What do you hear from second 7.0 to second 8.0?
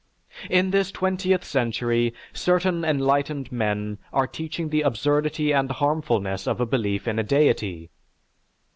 in a deity.